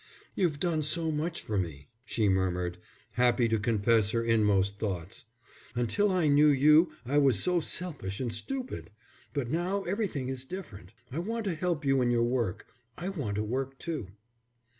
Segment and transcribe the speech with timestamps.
[0.33, 2.79] "You've done so much for me," she murmured,
[3.11, 5.25] happy to confess her inmost thoughts.
[5.75, 8.89] "Until I knew you I was so selfish and stupid.
[9.31, 10.91] But now everything is different.
[11.11, 12.65] I want to help you in your work.
[12.97, 14.07] I want to work too."